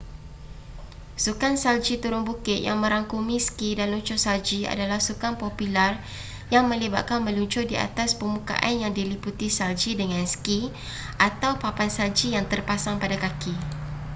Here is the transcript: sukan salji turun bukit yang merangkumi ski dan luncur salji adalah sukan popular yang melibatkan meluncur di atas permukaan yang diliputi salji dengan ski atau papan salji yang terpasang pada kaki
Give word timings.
sukan 1.25 1.53
salji 1.63 1.95
turun 2.03 2.23
bukit 2.29 2.57
yang 2.67 2.77
merangkumi 2.83 3.37
ski 3.47 3.69
dan 3.77 3.87
luncur 3.93 4.17
salji 4.25 4.59
adalah 4.73 4.97
sukan 5.07 5.33
popular 5.43 5.93
yang 6.53 6.65
melibatkan 6.71 7.19
meluncur 7.27 7.63
di 7.71 7.75
atas 7.87 8.09
permukaan 8.19 8.75
yang 8.83 8.91
diliputi 8.99 9.47
salji 9.59 9.91
dengan 10.01 10.23
ski 10.33 10.59
atau 11.27 11.51
papan 11.63 11.89
salji 11.97 12.27
yang 12.35 12.45
terpasang 12.51 12.95
pada 13.03 13.13
kaki 13.23 13.53